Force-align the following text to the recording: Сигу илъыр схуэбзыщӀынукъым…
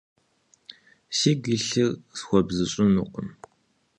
Сигу 1.17 1.49
илъыр 1.55 1.89
схуэбзыщӀынукъым… 2.17 3.27